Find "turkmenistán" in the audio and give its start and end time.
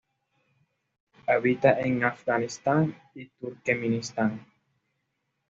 3.39-4.43